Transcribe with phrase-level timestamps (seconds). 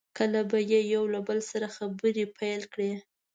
[0.17, 2.91] کله به یې یو له بل سره خبرې پیل کړې.